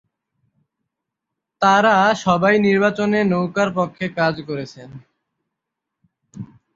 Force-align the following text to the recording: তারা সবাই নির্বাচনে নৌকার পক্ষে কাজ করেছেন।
তারা 1.61 1.95
সবাই 2.25 2.55
নির্বাচনে 2.67 3.19
নৌকার 3.31 3.69
পক্ষে 3.77 4.05
কাজ 4.19 4.35
করেছেন। 4.47 4.89